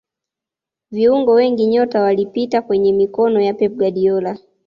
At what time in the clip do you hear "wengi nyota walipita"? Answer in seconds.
1.33-2.61